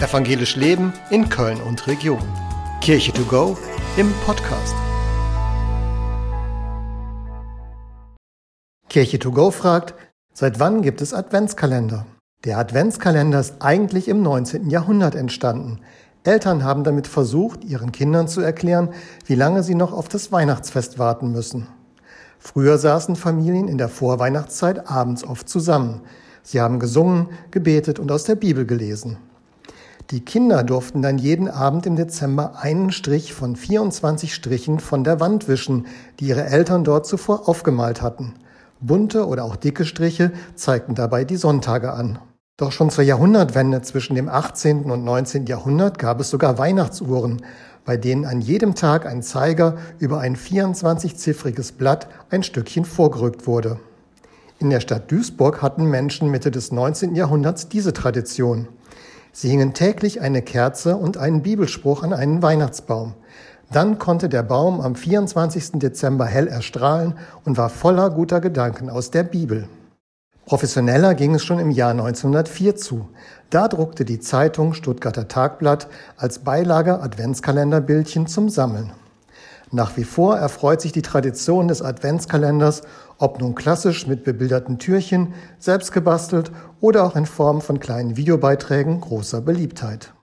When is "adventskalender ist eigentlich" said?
12.58-14.08